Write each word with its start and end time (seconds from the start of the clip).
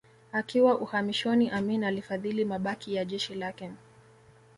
Akiwa 0.31 0.77
uhamishoni 0.77 1.49
Amin 1.49 1.83
alifadhili 1.83 2.45
mabaki 2.45 2.95
ya 2.95 3.05
jeshi 3.05 3.35
lake 3.35 3.71